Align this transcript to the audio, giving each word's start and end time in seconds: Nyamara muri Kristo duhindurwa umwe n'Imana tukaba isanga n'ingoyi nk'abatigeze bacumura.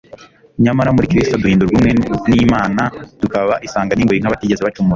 Nyamara 0.63 0.95
muri 0.95 1.09
Kristo 1.11 1.35
duhindurwa 1.41 1.75
umwe 1.77 1.91
n'Imana 2.29 2.81
tukaba 3.21 3.53
isanga 3.67 3.93
n'ingoyi 3.93 4.21
nk'abatigeze 4.21 4.61
bacumura. 4.67 4.89